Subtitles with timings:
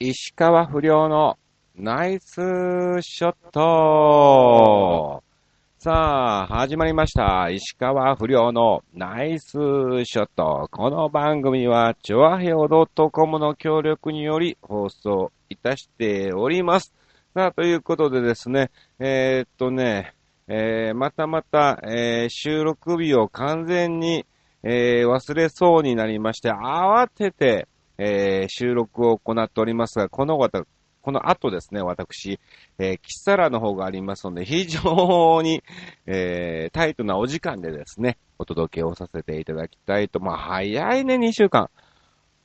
[0.00, 1.36] 石川不良の
[1.74, 2.36] ナイス
[3.00, 5.24] ショット
[5.80, 7.50] さあ、始まりました。
[7.50, 10.68] 石川不良のナイスショット。
[10.70, 16.94] この番組は、チョアヘオ .com の協力により放送いたしております。
[17.34, 18.70] さあ、ということでですね、
[19.00, 20.14] えー、っとね、
[20.46, 24.24] えー、またまた、えー、収録日を完全に、
[24.62, 27.66] えー、忘れそうになりまして、慌てて、
[27.98, 30.64] えー、収録を行っておりますが、このわた、
[31.02, 32.38] この後ですね、私、
[32.78, 35.62] えー、キサラの方がありますので、非常に、
[36.06, 41.68] えー、タイトなお時間でですね、お届けをさせていただきたいと、まあ、早いね、2週間。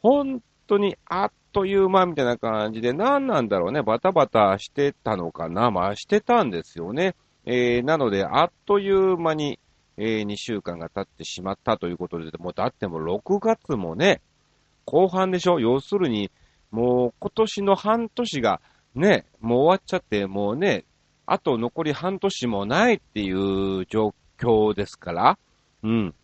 [0.02, 7.16] 本当にあっという間みたいな感じで、何なんだろうね、バタバタしてたのかな、まあ、してたんですよね。
[7.46, 9.60] えー、なので、あっという間に、
[9.98, 14.22] えー、2週間が経ってしまったということで、もうだってもう6月もね、
[14.86, 15.60] 後半でしょ？
[15.60, 16.32] 要するに、
[16.72, 18.62] もう今年の半年が
[18.96, 20.86] ね、もう終わっちゃって、もうね、
[21.26, 25.38] あと残り半年もないっていう状況ですから、
[25.84, 26.16] うん。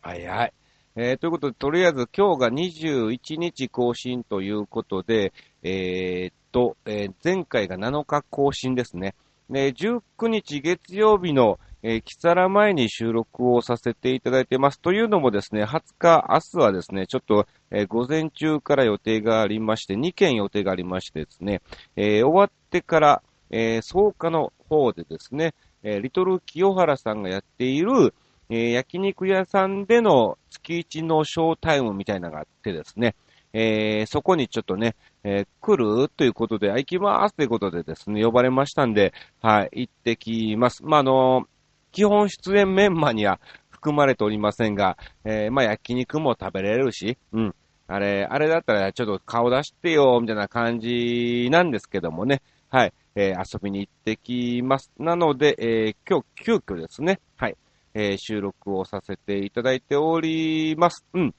[0.00, 0.52] 早いはい。
[0.96, 9.14] えー、ということで、とりあえず今日が21日更新ということで、えー、っと、えー前回が7日更新ですね。
[9.48, 14.78] で、19日月曜日の、えー、キサラ前に収録をさせていただいてます。
[14.80, 21.62] というのもですね、20日、明日はですね、ちょっと、えー午前中から予定がありまして、2件予定がありましてですね、
[21.96, 28.12] えー終わってから、えー、草加の方でですね、えーリトル清原さんがやっている、
[28.50, 33.14] えー焼肉屋さんでの月一のショータイムみたいなのがあってですね、
[33.54, 40.84] えーそこにちょっとね、えー来るということで、行きますということでですね、呼ばれましたんで、はい、行ってきます。
[40.84, 41.46] まあ、あの
[41.92, 47.54] 基本出演メンマには含まれておりませんが、えーまあ、焼肉も食べれるし、うん。
[47.86, 52.42] あれ、あれだったらちょっと顔出してよ、みたいな感じなんですけどもね。
[52.68, 52.92] はい。
[53.16, 54.92] えー遊びに行ってきます。
[54.98, 57.20] なので、えー今日急遽ですね。
[57.36, 57.56] はい。
[57.94, 61.04] えー収録をさせていただいております。
[61.14, 61.34] うん。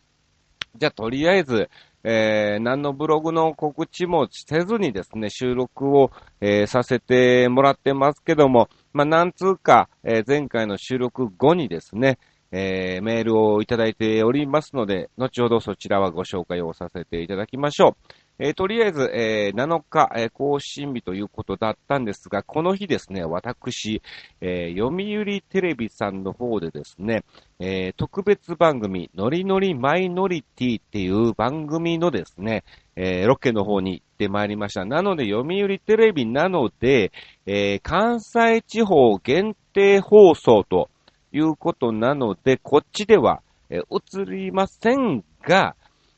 [0.77, 1.69] じゃあ、とりあえず、
[2.03, 12.17] えー何のブログの告知もせずにですね、収録を、えーさせてもらってますけども、まあ、なんつうか、えー前回の収録後にですね、
[12.51, 18.20] えーメールをいただいておりますので、後ほどそちらはご紹介をさせていただきましょう。
[18.43, 24.01] えーとりあえず、えー7日、えー更新日ということだったんですが、この日ですね、私、
[24.41, 27.23] え読売テレビさんの方でですね、
[27.59, 32.63] え特別番組、ノリノリマイノリティっていう番組のですね、
[32.95, 34.85] えロケの方に行ってまいりました。
[34.85, 37.11] なので、読売テレビなので、
[37.45, 40.89] え関西地方限定放送と
[41.31, 45.75] いうことなので、こっちでは、え映りませんが、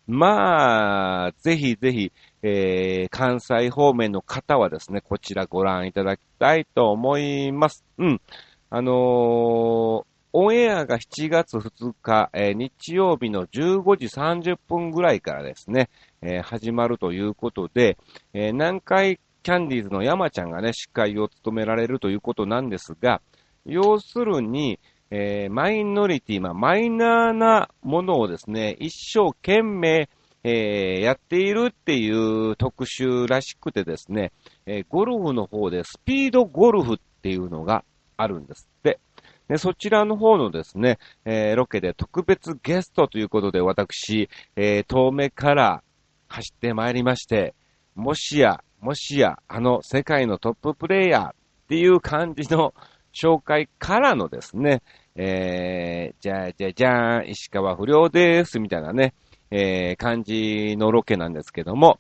[0.08, 7.86] まあ、ぜひぜひ、えー関西方面の方はですね、こちらご覧いただきたいと思います。
[7.98, 8.22] うん。
[8.70, 10.06] あのー
[10.36, 15.90] オンエアが7月2日、えー日曜日の15時30分ぐらいからですね、
[16.22, 17.98] えー始まるということで、
[18.34, 23.22] えー南海キャンディーズの山ちゃんがね、司会を務められるということなんですが、
[23.66, 24.80] 要するに、
[25.16, 30.10] えーマイノリティ、まあ、マイナーなものをですね、一生懸命、
[30.44, 34.32] えーやっているっていう特集らしくてですね、
[34.66, 37.84] えーゴルフの方でスピードゴルフっていうのが
[38.18, 39.00] あるんですって。
[39.48, 45.84] で、そちらの方のですね、えロケで特別ゲストということで私、え遠目から
[46.28, 47.54] 走ってまいりまして、
[47.94, 51.34] もしや、もしや、あの世界のトッププレイヤーっ
[51.68, 52.74] ていう感じの
[53.14, 54.82] 紹介からのですね、
[55.16, 59.14] えー、じゃあじゃじゃーん、石川不良です、みたいなね、
[59.52, 62.00] えー、感じのロケなんですけども、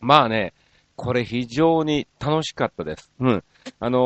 [0.00, 0.54] まあね、
[0.96, 3.12] これ非常に楽しかったです。
[3.20, 3.44] うん。
[3.80, 3.98] あの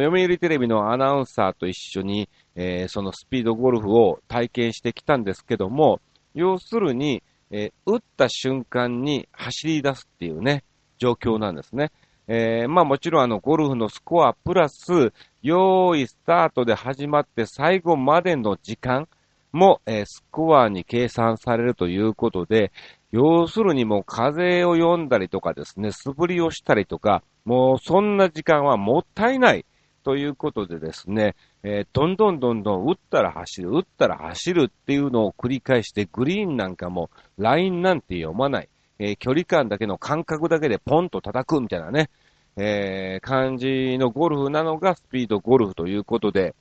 [0.00, 6.00] ー読売テレビのアナウンサーと一緒に、えーそのスピードゴルフを体験してきたんですけども、
[6.34, 10.64] 要するに、えー打った瞬間に走り出すっていうね、
[10.98, 11.92] 状況なんですね。
[12.28, 15.12] えーまあもちろんあのゴルフのスコアプラス、
[15.42, 19.08] 用意スタートで始まって最後までの時間
[19.52, 22.72] も、えースコアに計算されるということで、
[23.12, 29.64] 要するにもう風を読んだりとかですね、素振りをしたりとか、もうそんな時間はもったいない
[30.02, 37.08] ということでですね、えーどんどんどんどん打ったら走る、打ったら走るっていうのを繰り返して、グリーンなんかも
[37.38, 42.10] ラインなんて読まない、えー距離感だけの感覚だけでポンと叩くみたいなね、
[42.56, 46.54] えー感じのゴルフなのがスピードゴルフということで、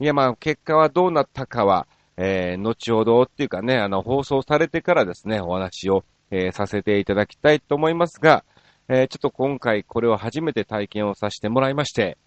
[0.00, 1.86] いやまあ結果はどうなったかは、
[2.16, 8.44] えー後ほどっていうかね、あの放送されてからですね、お話をえー、させていただきたいと思いますが、
[8.88, 12.18] えー、ちょっと今回これを初めて体験をさせてもらいまして、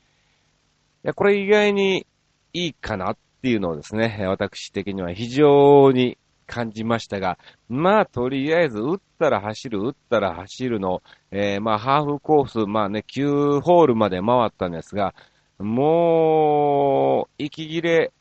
[1.04, 2.06] いや、これ意外に
[2.54, 6.18] いいかなっていうのをですね、私的には非常に
[6.52, 7.38] 感じましたが、
[7.70, 11.02] まあ、とりあえず、打ったら走る、打ったら走るの、
[11.32, 15.16] えー、まあ、ハーフコース、まあね、9ホールまで回ったんですが、
[15.60, 18.12] もう、息切れ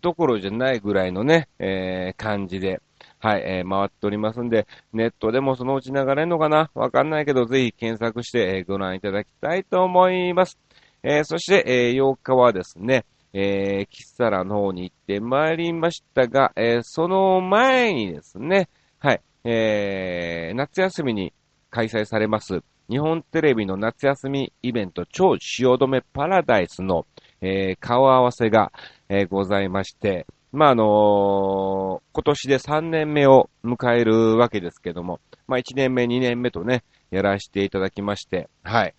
[0.00, 2.80] どころじゃないぐらいのね、えー、感じで、
[3.18, 6.70] はい、えー、回っておりますんで、ネットでもそのうち流れるのかな？
[6.74, 10.58] わかんないけど、ぜひ検索して、えー、ご覧いただきたいと思います。
[11.02, 18.68] えー、そして、えー、8日はですね、えー、キッサラの方に行ってまいりましたが、えー、その前にですね、
[18.98, 21.32] はい、えー、夏休みに
[21.70, 27.06] 開催されます、日本テレビの夏休みイベント、超汐留パラダイスの、
[27.40, 28.72] えー、顔合わせが、
[29.08, 38.94] えー、ございまして、まあ、あのー、今年で3年目を迎えるわけですけども、まあ、1年目、2年目とね、やらせていただきまして、はい。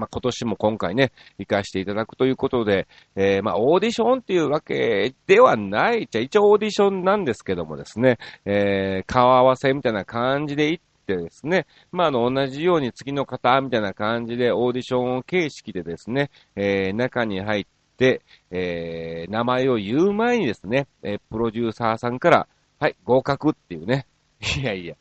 [0.00, 17.64] まあ、今年も今回ね、行かせていただくということで、えー、まあ、オーディションっていうわけではないじゃ、一応オーディションなんですけどもですね、えー、顔合わせみたいな感じで行ってですね、まあ、あの、同じように次の方みたいな感じでオーディション形式でですね、えー、中に入っ
[17.98, 22.48] て、えー、名前を言う前にですね、えー、プロデューサーさんから、
[22.78, 24.06] はい、合格っていうね。
[24.58, 24.94] いやいや、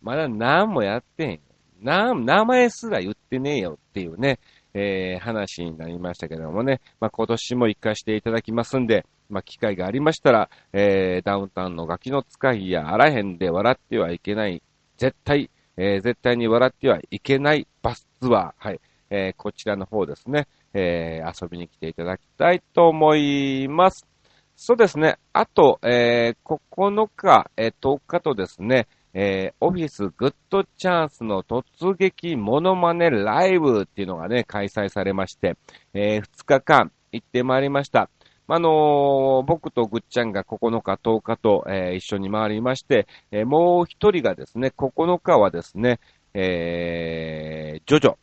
[0.00, 1.40] まだ何もやってへん。
[1.80, 4.38] な、名前すら言ってねえよっていうね、
[4.74, 14.62] えー、話になりましたけどもね、まあ、今年も行かしていただきますんで、まあ、機会がありましたら、えー、ダウンタウンのガキの使いやあらへんで笑ってはいけない、
[14.98, 17.66] 絶対、えー、絶対に笑ってはいけない。
[17.82, 18.80] バスツアー、はい、
[19.10, 24.06] えー、こちらの方ですね、えー、遊びに来ていただきたいと思います。
[24.56, 25.18] そうですね。
[25.34, 28.88] あと、えー、9日、え、10日とですね、
[29.18, 35.56] えー、オフィスグッドチャンスの突撃モノマネライブっていうのがね、開催されまして、
[35.94, 38.10] えー、2日間行ってまいりました。
[38.46, 45.98] あのー、僕とぐっちゃんが9日、10日と、えー、一緒に回りまして、えー、もう一人がですね、9日はですね、
[46.34, 48.16] えー、ジョジョ、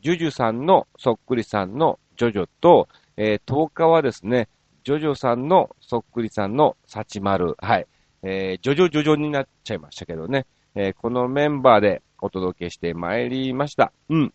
[0.00, 4.48] ジュジュさんのそっくりさんのジョジョと、えー、10日はですね、
[4.82, 7.54] ジョジョさんのそっくりさんのサチマル。
[7.58, 7.86] はい。
[8.22, 10.46] えー、ジョジョジョジョになっちゃいましたけどね。
[10.74, 13.92] えー、このメンバーでお届けしてまいりました。
[14.08, 14.32] うん。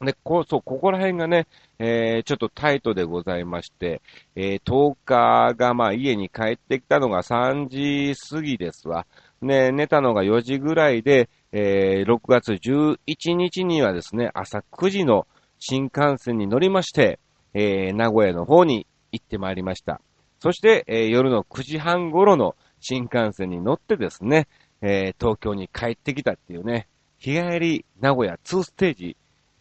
[0.00, 1.46] で、こう、そう、ここら辺がね、
[1.78, 4.02] えー、ちょっとタイトでございまして、
[4.34, 9.06] えー、10日が、まあ、家に帰ってきたのが3時過ぎですわ。
[9.40, 15.26] ね、寝たのが4時ぐらいで、えー、6月11日にはですね、朝9時の
[15.58, 17.20] 新幹線に乗りまして、
[17.52, 20.00] えー、名古屋の方に行ってまいりました。
[20.40, 24.46] そして、えー、夜の9時半頃の新幹線に乗ってですね、
[24.82, 26.86] えー、東京に帰ってきたっていうね、
[27.16, 29.16] 日帰り名古屋2ステージ、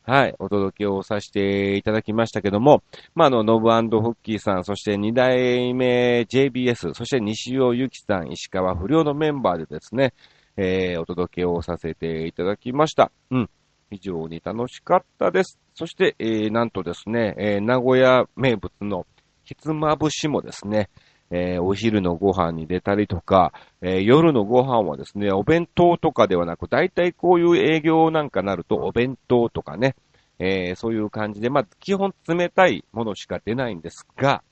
[0.06, 2.84] はい、お届けをさせていただきましたけども、
[3.16, 10.14] まあ、あの、ノブフッキーさん、そして2代目 JBS、そして西尾由紀さん、石川不良のメンバーでですね、
[10.58, 13.14] えー、お届けをさせていただきました。
[13.32, 13.50] うん。
[13.90, 15.58] 非常に楽しかったです。
[15.74, 19.06] そして、えー、なんとですね、えー、名古屋名物の
[19.44, 20.90] ひつまぶしもですね、
[21.36, 29.96] えー、お昼のご飯に出たりとか、えー、夜のご飯はですね、お弁当とかではなく、大体こういう営業なんかなるとお弁当とかね、
[30.38, 34.44] えー、そういう感じで、まあ、基本冷たいものしか出ないんですが、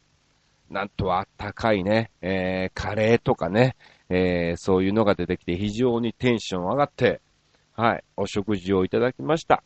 [0.71, 3.75] なんとあったかいね、えー、カレーとかね、
[4.09, 7.21] えー、そういうのが出てきて非常にテンション上がって、
[7.73, 9.63] はい、お食事をいただきました。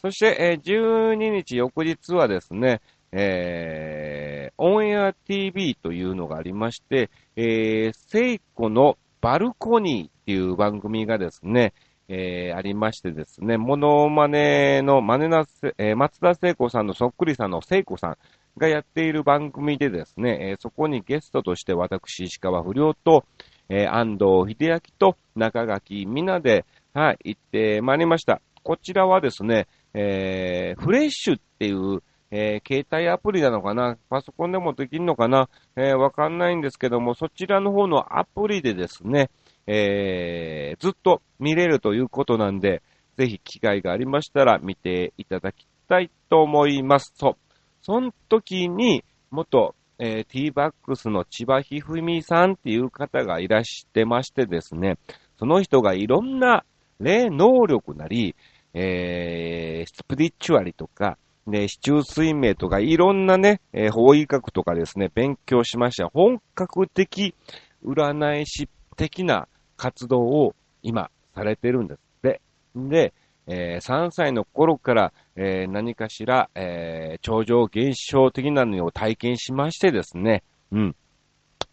[0.00, 2.80] そして、えー、12日翌日はですね、
[3.12, 11.72] えー、オンエア TV というのがありまして、えー、セイコのバルコニーっていう番組がですね、
[12.08, 15.46] えー、ありましてですね、モノマネのマネな、
[15.78, 18.16] えー、松田聖子さんのそっくりさんの聖子さん
[18.58, 23.24] がやっている番組でですね、えー、そこにゲストとして私、石川不良と、
[23.68, 28.40] えー、安藤秀明と中垣みなで、はい、行ってまいりました。
[28.62, 32.02] こちらはですね、えー、フレッシュっていう、
[32.36, 33.96] えー、携帯アプリなのかな？
[34.10, 35.48] パソコンでもできるのかな？
[35.76, 39.30] えー、わかんないんですけども、そちらの方のアプリでですね、
[39.68, 42.82] えー、ずっと見れるということなんで、
[43.16, 47.14] ぜひ機会がありましたら見ていただきたいと思います。
[47.16, 47.36] そう。
[47.82, 54.98] その時に、元、えー、ティーバックスの千葉ひふみさんっていう方がいらしてましてですね、
[55.38, 56.64] その人がいろんな
[56.98, 58.34] 霊能力なり、
[58.72, 66.08] えー、スピリチュアリとか、ね、市中水明とか、いろんなね、えー、法医学とかですね、勉強しました。
[66.08, 67.34] 本格的
[67.84, 72.40] 占い師的な活動を今されてるんですって。
[72.74, 73.12] で、
[73.46, 80.96] えー、3歳の頃から、えー、何かしら、えー、超常現象的なのを体験しましてですね、うん。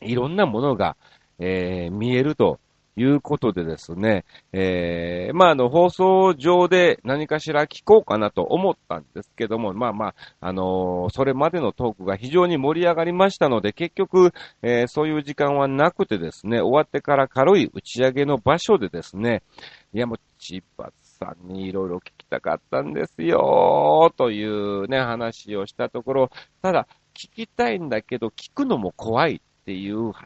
[0.01, 0.97] いろんなものが、
[1.39, 2.59] え、見えると
[2.97, 19.43] いうことでですね、えー、まあ、あの、放送上で何かしら聞こうかなと思ったんですけども、まあまあ、あのー、それまでのトークが非常に盛り上がりましたので、結局、えー、そういう時間はなくてですね、終わってから軽い打ち上げの場所でですね、
[19.93, 26.29] いやもう、千葉さんにいろいろ聞きたかったんですよ、というね、話をしたところ、
[26.61, 30.25] ただ、聞きたいんだけど、聞くのも怖いっていう、若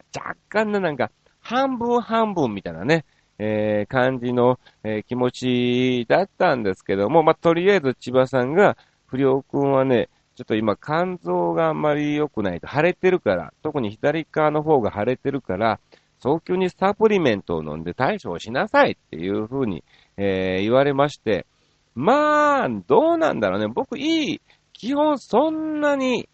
[0.50, 1.12] 干ななんか、
[1.46, 3.06] 半分半分みたいなね、
[3.38, 8.76] えー、感じの、えー、気持ちだったんですけども、まあ、とりあえず千葉さんが、
[9.06, 15.80] 不良くんはね、ちょっと今肝臓があんまり良くないと、腫れてるから、特に左側の方が腫れてるから、
[16.18, 19.84] 早急にサプリメントを飲んで対処をしなさいっていう風に、
[20.18, 21.46] えー、言われまして、
[21.94, 23.68] まあ、どうなんだろうね。
[23.68, 24.42] 僕いい、
[24.74, 26.28] 基本そんなに、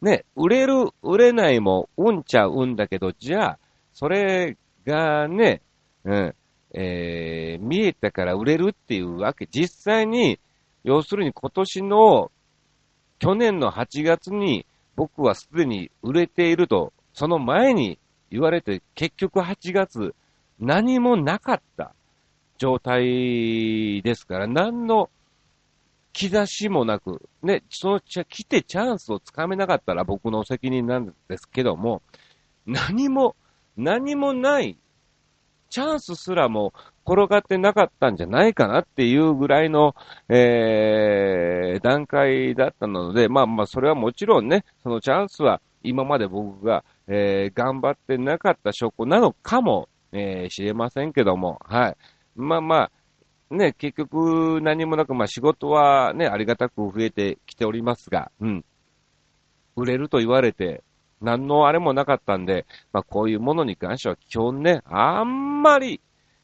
[0.00, 3.58] ね、売れる、売れないもうんちゃうんだけど、じゃあ、
[3.98, 5.60] それがね、
[6.04, 6.34] うん、
[6.72, 9.48] えー、見えたから売れるっていうわけ。
[9.50, 10.38] 実際に、
[10.84, 12.30] 要するに今年の、
[13.18, 14.64] 去年の8月に
[14.94, 17.98] 僕はすでに売れていると、その前に
[18.30, 20.14] 言われて、結局8月、
[20.60, 21.92] 何もなかった
[22.56, 25.10] 状態ですから、何の
[26.12, 32.00] 兆しもなく、ね、その、来てチャンスをつかめなかったら僕の責任なんですけども、
[32.64, 33.34] 何も、
[33.78, 34.76] 何もない、
[35.70, 36.72] チャンスすらも
[37.06, 39.94] 転がってなかったんじゃないかなっていうぐらいの、
[40.28, 51.96] えー、段階だったので、まあまあ、それはもちろんね、そのチャンスは今まで僕が、えー、頑張ってなかった証拠なのかも、えー、知れませんけども、はい。
[52.34, 52.76] まあま
[53.50, 58.64] あ、ね、結局何もなく、まあ仕事はね、ありがたく増えてきておりますが、うん。
[59.76, 60.82] 売れると言われて、
[61.20, 66.00] 何のあれもなかったんで、まあこういうものに関しては基本ね、あんまり、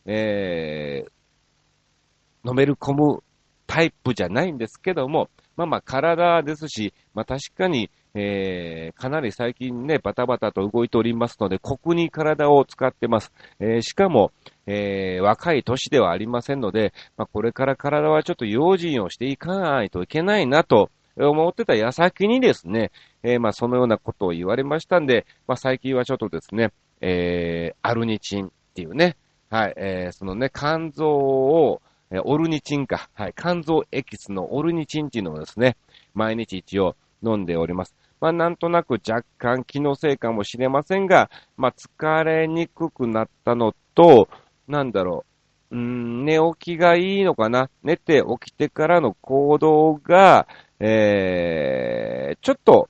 [0.07, 3.23] えー、のめる込む
[3.67, 13.33] タイプじゃないんですけども、まあまあ体ですし、まあ確かに、えー、かなり最近ね、バタバタと動いておりますので、酷に体を使ってます。
[13.59, 14.31] えー、しかも、
[14.67, 22.93] えー、若い年ではありませんので、まあ、これから体はちょっと用心をしていかないといけないなと思ってた矢先にですね、
[23.25, 29.17] えー、まあ、そのようなことを言われましたんで、まあ、最近はちょっとですね、えー、アルニチンっていうね、
[29.51, 35.77] はい、えー、そのね、肝臓を、えオルニチンか、はい、肝臓エキスのオルニチンっていうのをですね、
[36.13, 37.95] 毎日一応飲んでおります。
[38.21, 44.29] まあ、なんとなく若干気のせいかもしれませんが、まあ、疲れにくくなったのと、
[44.69, 45.25] なんだろ
[45.71, 50.47] う、うん、寝起きがいいのかな寝て起きてからの行動が、
[50.79, 52.89] えー、ちょっと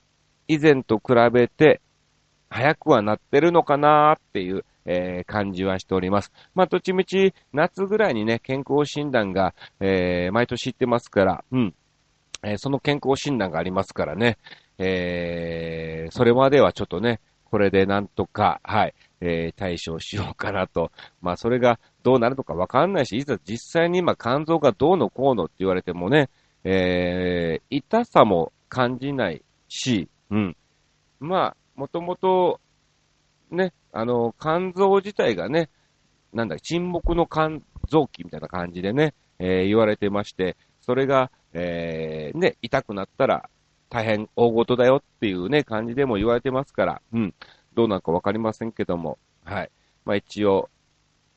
[0.49, 1.81] 以前と比べて
[2.55, 6.31] 早くはなってるのかなーっていう、えー、感じはしております。
[6.55, 11.75] まあ、どっちみち夏ぐらいにね、健康診断が、えー、毎年行ってますから、うん。
[12.45, 14.39] えー、その健康診断がありますからね、
[14.79, 20.93] えー、それまではちょっとね、これでなんとか、はい、えー、対処しようかなと。
[21.23, 26.31] まあ、それがどうなるのかわかんないし、いざ実際に今肝臓がどうのこうのって言われてもね、
[26.63, 30.57] えー、痛さも感じないし、うん。
[31.21, 32.61] まあ、もともと、
[33.50, 35.71] ね、あの、肝臓自体がね、
[36.33, 43.49] なんだ、沈黙の肝臓器みたいな感じでね、えー、言われてまして、それが、えー、ね、痛くなったら
[43.88, 47.35] 大変大事だよっていうね、感じでも言われてますから、うん。
[47.75, 49.71] どうなるかわかりませんけども、はい。
[50.05, 50.69] まあ一応、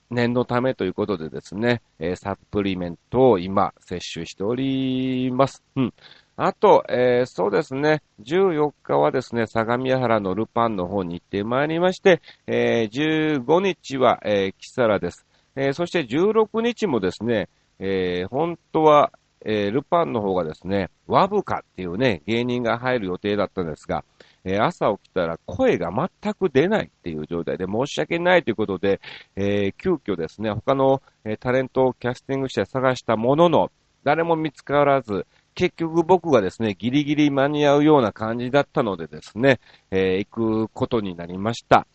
[0.09, 5.63] 念のためということでですね、えー、サプリメントを今摂取しております。
[5.75, 5.93] うん。
[6.39, 15.25] あと、えー、そうですね、14日はですね、相模原のルパンの方に行ってまいりまして、えー、15日は、えー、キサラです。
[15.55, 19.11] えー、そして16日もですね、えー、本当は、
[19.43, 24.03] えー、ルパンの方がですね、ワブカっていうね、芸人が入る予定だったんですが、
[24.43, 29.01] え、朝起きたら声が全く出ないっていう状態で申し訳ないということで、
[29.35, 33.71] え、急遽ですね、他の、え、タレントをキャスティングして探したものの、
[34.03, 35.25] 誰も見つからず、
[35.57, 39.59] 結局僕がですね、ギリギリ間に合うような感じだったのでですね、
[39.89, 41.87] えー、行くことになりました。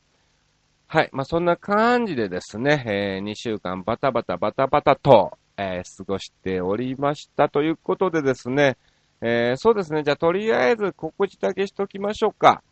[0.88, 1.10] はい。
[1.12, 8.76] まあ、そんな感じでですね、えー、2週間バタバタバタバタと、えー、過ごしておりましたということでですね、
[9.20, 10.02] えー、そうですね。
[10.02, 12.64] じゃあ、とりあえず告知だけしときましょうか。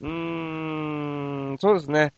[0.00, 0.08] うー
[1.54, 2.12] ん、そうですね。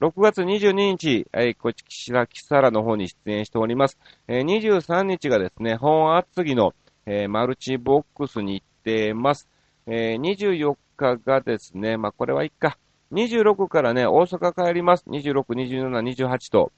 [0.00, 3.98] 6月22日、えー、こちら、キサラの方に出演しております。
[4.26, 6.72] えー、23日がですね、本厚木の、
[7.10, 9.48] えー、マルチボックスに行ってます。
[9.86, 12.76] えー、24日がですね、まあ、これはいいか。
[13.12, 15.04] 26からね、大阪帰ります。
[15.08, 16.70] 26、27、28と、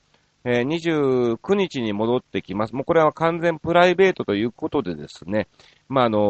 [0.45, 2.75] えー、29日に戻ってきます。
[2.77, 5.49] もうこれは完全プライベートということでですね、
[5.89, 6.21] まあ、あのー、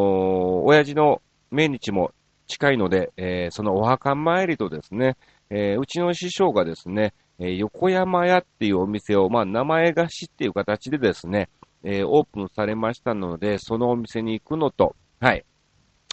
[0.63, 2.13] 親父の命日も
[2.47, 5.19] 近いので、えー、そのお墓参りとですね、
[5.51, 11.49] えー、うちの師匠がですね、え、横山屋っていうお店を、まあ、名前貸しっていう形でですね、
[11.83, 15.45] えー、オープンされましたので、そのお店に行くのと、はい。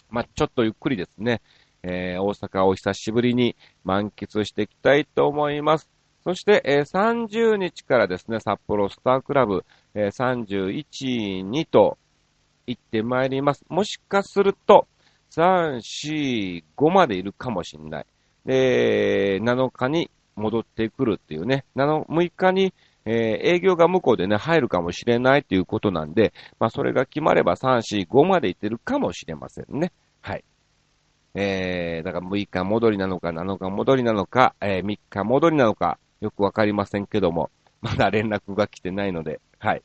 [0.10, 1.42] まあ、ちょっとゆっくりですね、
[1.84, 5.90] えー、大阪を久しぶりに満喫していきたいと思います。
[6.24, 11.98] そして、えー、30日からですね、札幌スタークラブ、えー、31、2と
[12.66, 13.64] 行ってまいります。
[13.70, 14.88] もしかすると、
[15.32, 18.06] 3、4、5までいるかもしれない。
[18.46, 22.74] で、7日に戻ってくるっていうね、7 6日に、
[23.08, 29.94] えー、営業が向こうでね、入るかもしれないということなんで、まあ、それが決まれば3、4、5まで行ってるかもしれませんね。
[30.22, 30.44] はい。
[31.34, 37.50] えー、だから6日戻りなのか、7日戻りなのか、えー、3日戻りなのか、よくわかりませんけども、
[37.82, 39.84] まだ連絡が来てないので、はい。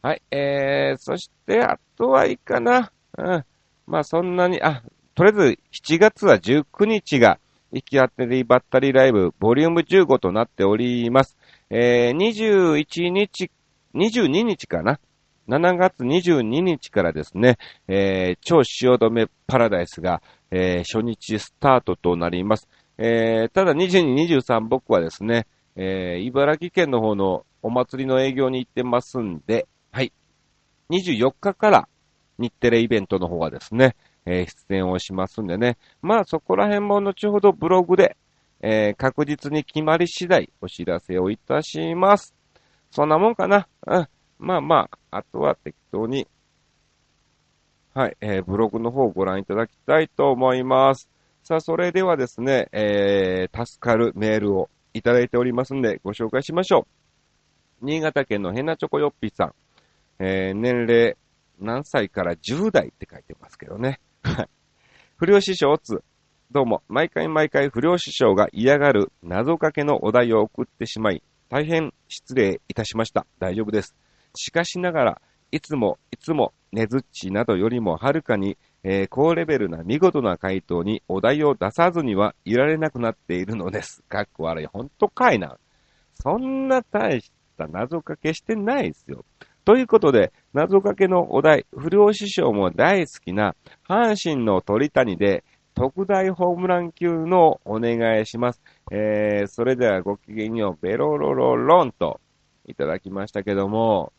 [0.00, 2.92] はい、えー、そして、あとはいいかな。
[3.18, 3.44] うん。
[3.86, 4.82] まあそんなに、あ、
[5.14, 7.38] とりあえず7月は19日が、
[7.72, 11.35] 行き当たりバッタリライブ、ボリューム15となっております。
[11.70, 13.50] えー、21日、
[13.94, 15.00] 22日かな
[15.48, 17.58] ？7月22日からですね、
[17.88, 22.68] えー、超汐留パラダイスが、えー、初日スタートとなります。
[22.98, 25.46] えー、ただ22、23僕はですね、
[25.76, 30.12] え、茨城県の方のお祭りの営業に行ってますんで、はい。
[30.90, 31.88] 24日から
[32.38, 35.78] 日テレイベントの方がですね、え、出演をしますんでね。
[36.00, 38.16] まあそこら辺も後ほどブログで、
[38.60, 42.34] えー、確実に決まり次第お知らせをいたします。
[42.90, 43.68] そんなもんかな。
[43.86, 44.08] うん。
[44.38, 46.26] まあまあ、あとは適当に、
[47.94, 51.08] はい、えー、ブログの方をご覧いただきたいと思います。
[51.42, 56.86] さあ、それではですね、えー、助かるメールをいただいておりますんで、ご紹介しましょ
[57.82, 57.86] う。
[57.86, 59.54] 新潟県のヘナチョコヨッピーさん。
[60.18, 61.16] えー、年齢
[61.58, 64.00] 何歳から10代って書いてますけどね。
[64.22, 64.48] はい。
[65.16, 66.02] 不良師匠つ、
[66.50, 73.26] どうも、毎回毎回不良師匠が嫌がる謎かけのお題を送ってしまい、大変失礼いたしました。
[73.38, 73.94] 大丈夫です。
[74.34, 84.04] しかしながら、いつも、いつも、ねずっちなどよりもはるかにえー、高レベルな見事な回答にお題を出さずにはいられなくなっているのです。
[84.08, 84.66] かっこ悪い。
[84.66, 85.58] ほんとかいな。
[86.14, 89.24] そんな大した謎かけしてないですよ。
[89.64, 93.56] ということで、謎かけのお題、不良師匠も大好きな
[93.88, 95.42] 阪神の鳥谷で
[95.76, 98.62] 特大ホームラン級のお願いします。
[98.90, 102.18] えー、それではごきげんよう、ベロロロロンと
[102.66, 104.14] いただきましたけども、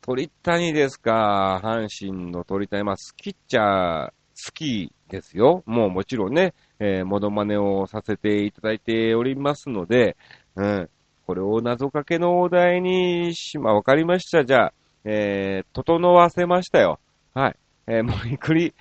[0.00, 1.60] 鳥谷ですか？
[1.62, 2.82] 阪神の鳥谷。
[2.82, 4.12] まあ、好きっちゃ、
[4.46, 5.62] 好きですよ。
[5.66, 10.16] もうもちろんね、えー、モノマネをさせていただいておりますので、
[10.56, 10.90] うん。
[11.26, 14.44] これを謎かけのお題にし、まあ、わかりました。
[14.46, 14.72] じゃあ、
[15.04, 16.98] えー、整わせましたよ。
[17.34, 17.56] はい。
[17.86, 18.74] えー、無理くり、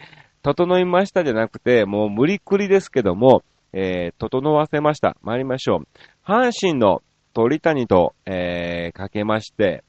[0.44, 5.18] 整いましたじゃなくて、もう無理くりですけども、えー、整わせました。
[5.24, 5.88] 参りましょう。
[6.24, 7.02] 阪神の
[7.34, 9.84] 鳥谷と、えー、かけまして、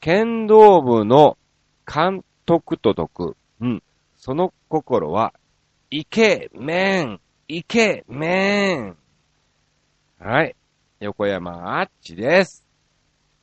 [0.00, 1.38] 剣道部の
[1.86, 3.36] 監督と解く。
[3.60, 3.82] うん。
[4.16, 5.32] その心は、
[5.90, 8.96] イケメン、イケメン。
[10.18, 10.54] はい。
[11.00, 12.64] 横山あっちです。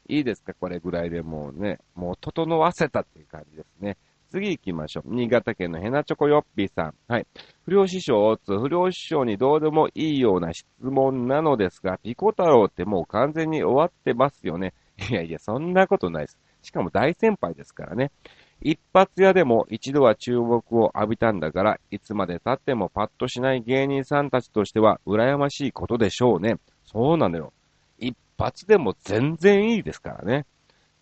[0.09, 0.53] いいですか？
[0.53, 3.97] これぐらいでもうね、もう整わせたっていう感じですね。
[4.33, 5.13] 次行きましょう。
[5.13, 6.93] 新潟県のヘナチョコヨッピーさん。
[7.07, 7.27] はい。
[7.65, 14.73] 不良師匠つ、不良師匠にどうでもいいような質問なのですが、ピコ太郎ってもう完全に終わってますよね。
[15.11, 16.39] いやいや、そんなことないです。
[16.63, 18.11] しかも大先輩ですからね。
[18.59, 26.55] 一発屋でも一度は注目を浴びたんだから、いつまで経ってもパッとしない芸人さんたちとしては羨ましいことでしょうね。
[26.85, 27.53] そうなのよ。
[27.99, 30.47] 一発でも全然いいですからね。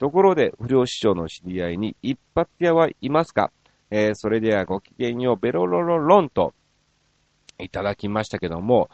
[0.02, 3.52] ところで、不良師匠の知り合いに一発屋はいますか？
[3.92, 6.56] えー、それではごきげんよう、ベロロロロンと、
[7.60, 8.90] いただきましたけども、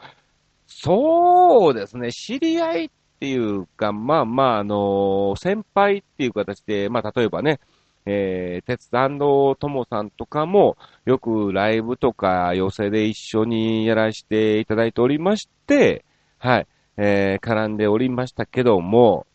[0.66, 2.90] そうですね、知り合いっ
[3.20, 7.58] ていうか、まあまあ、あのー、先輩っていう形で、まあ例えばね、
[8.04, 16.04] えー、鉄腕の友さんとかも、よくライブとか寄せで一緒にやらせていただいておりまして、
[16.36, 16.66] はい、
[16.98, 19.26] えー、絡んでおりましたけども、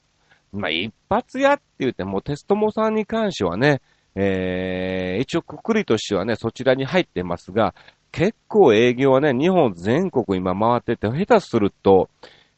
[0.54, 3.82] まあ一発やって言っても、テストモさんに関してはね、
[4.16, 7.74] えー、一応くくりとしてはね、そちらに入ってますが、
[8.12, 12.10] 結構営業はね、日本全国今回ってて、下手すると、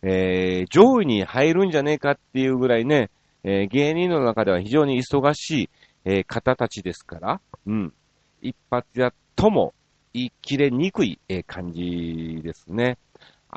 [0.01, 3.09] えー、上位に入るんじゃねえかっていうぐらいね、
[3.43, 5.69] えー、芸人の中では非常に忙しい、
[6.03, 7.93] えー、方たちですから、うん。
[8.41, 9.73] 一発やとも
[10.13, 12.97] 言い切れにくい、えー、感じですね。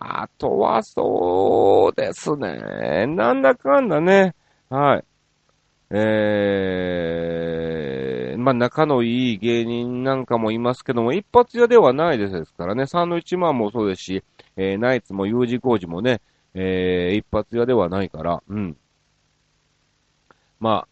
[0.01, 3.07] あとはそうですね。
[3.07, 4.35] なんだかんだね。
[4.71, 5.05] はい。
[5.91, 12.87] えー、まあ仲のいい芸人なんかもいますけども、一発屋ではないですからね。
[12.87, 14.23] サンドイッチマンもそうですし、
[14.57, 16.21] えー、ナイツも U 字工事もね、
[16.55, 18.77] えー、一発屋ではないから、うん。
[20.61, 20.89] まあ、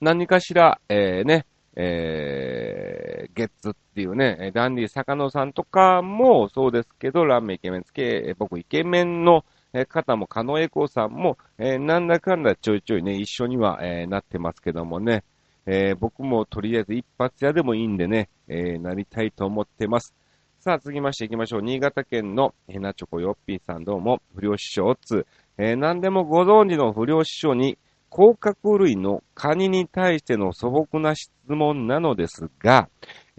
[0.00, 1.46] 何かしら、えー、ね、
[1.76, 3.07] えー、
[3.38, 9.44] ゲッツっていうね、ダンディ坂野さんとかもそうですけど、ラーメンイケメンつけ、僕イケメンの
[9.88, 15.22] 方も、カノエコさんも、えー、なんだかんだちょいちょいね、一緒には、えー、なってますけどもね、
[15.66, 20.14] えー、僕もとりあえず一発屋でもいいんでね、えー、なりたいと思ってます。
[20.60, 21.62] さあ、続きまして行きましょう。
[21.62, 27.78] 新潟県のヘナチョコヨッピーさんどうも、不良師匠つ、えー、何でもご存知の不良師匠に、
[28.10, 32.88] 甲殻類のカニに対しての素朴な質問なのですが、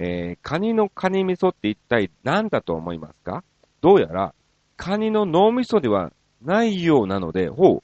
[0.02, 3.44] えー、カニのカニ味噌って一体何だと思いますか？
[3.82, 4.34] どうやら、
[4.78, 7.84] カニの脳味噌ではないようなので、ほ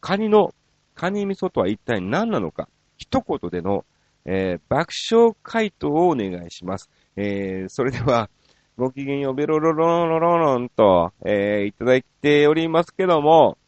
[0.00, 0.54] カニの
[0.94, 3.84] カニ味噌とは一体何なのか、一言での、
[4.24, 6.88] えー、爆笑回答をお願いします。
[7.16, 8.30] えー、それでは、
[8.78, 13.58] ごきげんよう、ベロロロロロロンと、えー、いただいておりますけども、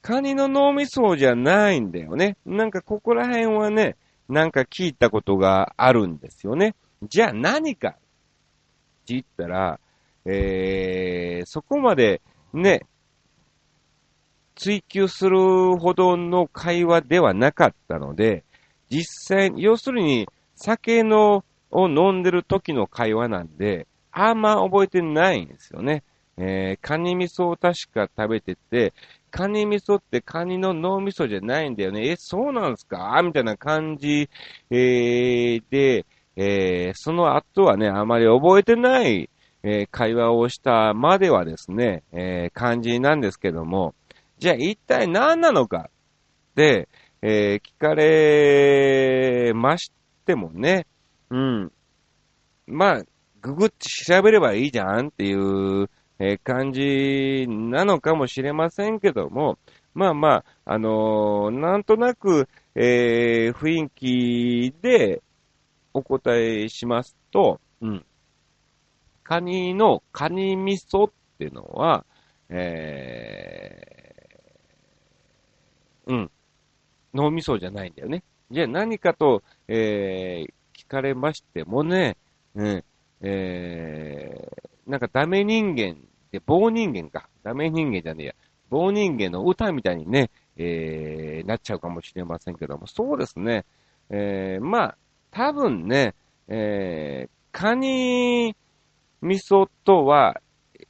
[0.00, 2.36] カニの脳みそじゃないんだよね。
[2.46, 3.96] なんかここら辺はね、
[4.28, 6.74] なんか聞いたことがあるんですよね。
[7.02, 7.98] じゃあ何かって
[9.06, 9.78] 言ったら、
[10.24, 12.20] えー、そこまで
[12.52, 12.86] ね、
[14.56, 18.44] 追求するほどの会話ではなかったので、
[18.90, 26.02] 実際、要するに酒のを飲んでる時の会話なんで、あんま覚えてないんですよね。
[26.38, 28.92] えー、カニ味噌を確か食べてて、
[29.36, 32.08] カニ味噌ってカニの脳味噌じゃないんだよね。
[32.08, 33.20] え、そうなんですか？
[33.22, 34.30] みたいな感じ、
[34.70, 39.28] えー、で、えー、その後はね、あまり覚えてない、
[39.62, 43.94] えー、会話をしたまではですね、え、感じなんですけども、
[44.38, 45.90] じゃあ一体何なのか？
[46.54, 46.88] で、
[47.20, 49.92] え、聞かれまし
[50.24, 50.86] てもね、
[51.30, 51.72] うん。
[52.66, 53.02] まあ、
[53.40, 59.58] ググって調べればいいじゃんっていうえ感じなのかもしれませんけども、
[59.94, 65.22] まあまあ、あのー、なんとなく、えー、雰囲気で
[65.94, 68.06] お答えしますと、うん。
[69.24, 72.04] カニのカニ味噌っていうのは、
[72.48, 76.30] えー、うん。
[77.14, 78.22] 脳味噌じゃないんだよね。
[78.50, 82.16] じゃあ何かと、えー、聞かれましてもね、
[82.54, 82.84] うん、
[83.20, 85.96] えー、なんかダメ人間
[86.30, 87.28] で、棒人間か。
[87.42, 88.34] ダメ人間じゃねえや。
[88.68, 93.64] 棒人間の歌みたいにね、えー、なっちゃうかもしれませんけども、そうですね。
[94.10, 94.96] えー、まあ、
[95.30, 96.14] 多分ね、
[96.48, 98.56] えー、カニ
[99.22, 100.40] 味噌とは、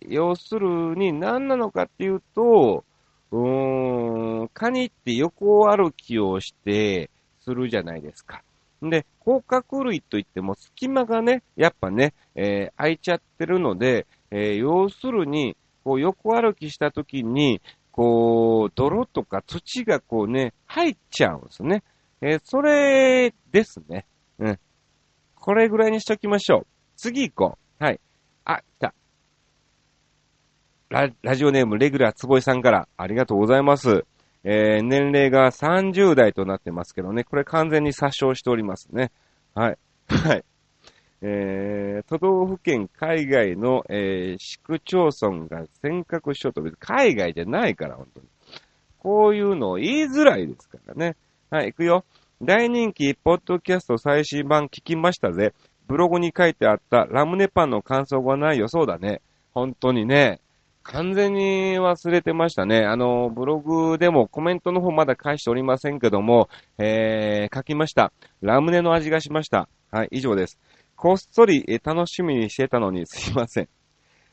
[0.00, 2.84] 要するに何なのかっていうと、
[3.30, 7.10] うーん、カニって横歩きをして
[7.40, 8.42] するじゃないですか。
[8.82, 17.60] で、甲殻類といっても隙間がね、やっぱね、えー、空いちゃってるので、えー、要するに、こう横歩きした時に、
[17.90, 21.82] こう、泥とか土がこうね、入っちゃうんですね。
[22.20, 24.06] えー、それですね。
[24.38, 24.58] うん。
[25.34, 26.66] これぐらいにしときましょう。
[26.96, 27.84] 次行こう。
[27.84, 28.00] はい。
[28.44, 28.94] あ、来た。
[30.88, 34.04] ララジオネームレギュラーつぼいさんからありがとうございます。
[34.48, 39.10] えー、年齢が30代となってますけどね、これ完全に殺傷しておりますね。
[39.54, 39.78] はい。
[40.06, 40.44] はい。
[41.20, 48.26] えー、都道府県海外の、えー、市区町村が尖閣諸島、海外じゃないから、本当に。
[48.98, 51.16] こういうのを言いづらいですからね。
[51.50, 52.04] はい、行くよ。
[52.40, 55.54] 大人気ポッドキャスト最新版聞きましたぜ。
[55.88, 58.68] ブログに書いてあったラムネパンの感想がないよ。
[58.68, 59.22] そうだね。
[59.54, 60.40] 本当にね。
[60.88, 62.84] 完全に忘れてましたね。
[62.84, 68.12] あの、ブログでもコメントの方まだ返しておりませんけども、えー、書きました。
[68.40, 69.68] ラムネの味がしました。
[69.90, 70.60] はい、以上です。
[70.94, 73.68] こっそり、え楽しみにしてたのにすいません。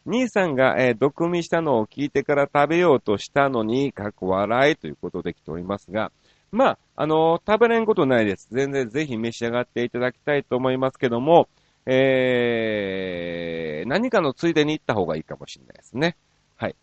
[0.05, 6.11] 兄さんが、えー、毒味したのを聞いてから食べようとしたのに、かっこ笑いということで来ておりますが、
[6.51, 8.47] まあ、あのー、食べれんことないです。
[8.51, 11.49] 全然ぜひ召し上がっていただきたいと思いますけども、
[11.87, 16.15] えー、何かのついでに行った方がいいかもしれないですね。
[16.63, 16.75] はい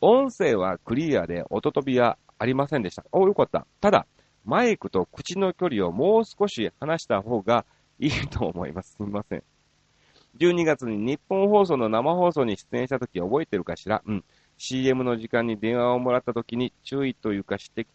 [0.00, 3.04] 音声はクリアで音飛びはありませんでした。
[3.12, 3.64] お、よかった。
[3.80, 4.08] ただ、
[4.44, 7.64] マイクと口の距離をもう少し離した方が
[8.00, 8.94] いいと思います。
[8.96, 9.44] すみません。
[10.40, 14.02] 12月に日本放送の生放送に出演した時覚えてるかしら？
[14.04, 14.24] うん。
[14.58, 17.92] CM の時間に電話をもらった時に注意というか指摘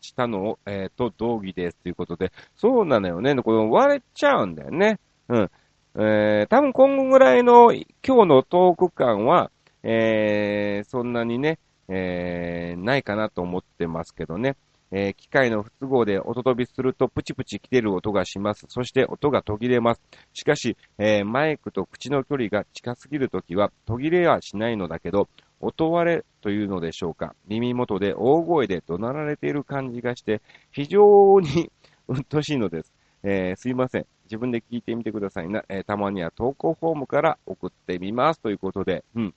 [0.00, 3.34] したのを、えー、と同義ですということで、そうなのよね。
[3.34, 4.98] これ割れちゃうんだよね。
[5.28, 5.50] うん。
[5.96, 9.50] えー、多分今後ぐらいの今日のトーク感は、
[9.82, 14.56] えー、そんなにね、えー、ないかなと思ってますけどね。
[14.92, 18.66] えー、機械の不都合で音飛びするとプチプチ切れる音がします。
[18.68, 20.00] そして音が途切れます。
[20.32, 25.28] しかし、えー、マイクと口の距離が近すぎるときは途切れはしないのだけど、
[25.60, 27.34] 音割れというのでしょうか。
[27.46, 30.40] 耳元で大声で怒鳴られている感じがして、
[30.72, 31.70] 非常に
[32.08, 32.92] うっとしいのです。
[33.22, 34.06] えー、すいません。
[34.24, 35.64] 自分で聞いてみてくださいな。
[35.68, 38.40] え、たまには投稿フォームから送ってみます。
[38.40, 39.34] ということで、うん。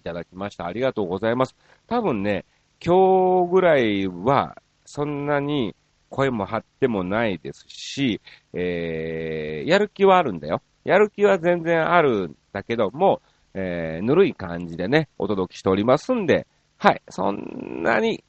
[0.00, 0.66] いただきました。
[0.66, 1.54] ありがとうございます。
[1.86, 2.44] 多分ね、
[2.84, 5.76] 今日ぐらいは、そんなに
[6.08, 8.20] 声も張ってもないですし、
[8.54, 10.62] えー、やる気はあるんだよ。
[10.84, 13.20] やる気は全然あるんだけども、
[13.54, 16.46] えー、ぬるい感じでね、お届けしておりますんで、
[16.78, 18.24] はい、そんなに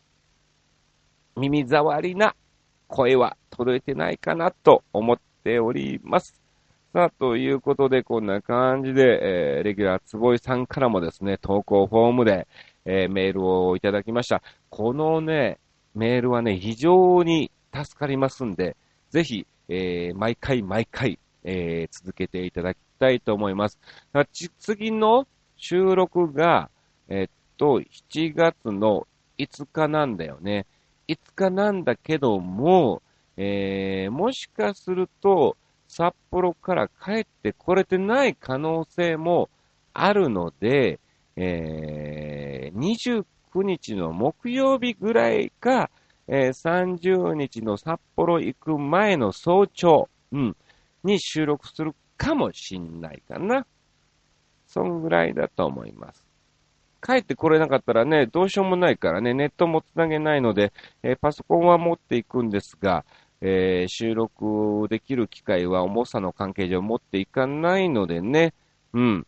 [1.38, 2.36] 耳障りな
[2.88, 6.41] 声は届いてないかなと思っております。
[6.94, 12.50] さあ、ということで、こんな感じで、えー、レギュラーつぼいさんからもですね、投稿フォームで、
[12.84, 14.44] えー、メールをいただきました。
[14.70, 15.58] このね、
[15.96, 18.76] メールはね、非常に助かりますんで、
[19.10, 23.80] ぜひ、えー、毎回毎回、えー、続けていただきたいと思います。
[24.60, 25.26] 次の
[25.56, 26.70] 収録が、
[27.08, 30.66] えっと、7月の5日なんだよね。
[31.08, 33.02] 5日なんだけども、
[33.38, 35.56] えー、もしかすると、
[35.92, 39.50] 札幌から帰ってこれてない可能性も
[39.94, 41.02] あるので、
[41.36, 45.90] えー、29日の木曜日ぐらいか、
[46.30, 50.56] えー、30日の札幌行く前の早朝、うん、
[51.04, 53.68] に収録するかもしんないかな。
[54.68, 56.24] そんぐらいだと思います。
[57.02, 60.72] 帰ってこれなかったらね、どうしようもないからね、ネットもつなげないので、
[61.04, 63.04] えー、パソコンは持っていくんですが、
[63.42, 68.54] えー、収録できる機会は重さの関係上持っていかないのでね、
[68.94, 69.28] うん。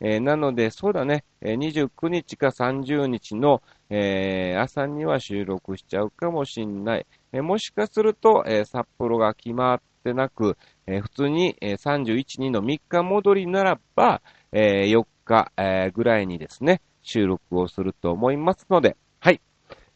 [0.00, 3.60] えー、なので、そうだね、え29日か30日の、
[3.90, 7.06] えー、朝には収録しちゃうかもしんない。
[7.32, 19.40] えもしかすると、え札幌が決まってなく、え普通に、え31、2の3日戻りならば、え4日、えぐらいにですね、収録をすると思いますので、はい。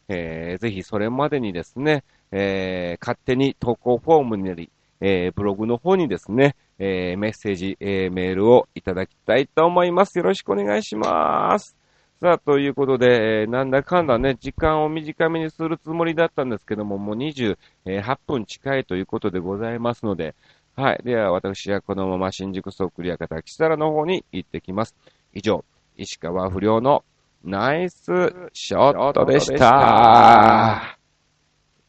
[0.07, 4.69] えー、ぜひそれまでにですね、えー、勝手に投稿フォームになり、
[5.01, 10.17] えー、ブログの方にですね、えー、メッセージ、えー、メールをいただきたいと思います。
[10.17, 11.75] よろしくお願いします。
[12.21, 20.33] さあ、ということで、えー、なんだかんだね、時間を短めにするつもりだったんですけども、もう28分近いということでございますので、
[20.75, 21.01] はい。
[21.03, 24.95] では、私はこのまま新宿ソークリア方、キサラの方に行ってきます。
[25.33, 25.63] 以上、
[25.97, 27.03] 石川不良の
[27.43, 28.05] ナイス
[28.53, 30.94] ショットでした。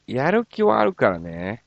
[0.09, 1.66] やる気はあるからね。